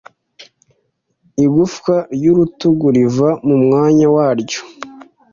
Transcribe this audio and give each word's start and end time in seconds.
Igufwa 1.45 1.95
ry’urutugu 2.15 2.87
riva 2.95 3.29
mu 3.47 3.55
mwanya 3.63 4.05
waryo 4.15 4.61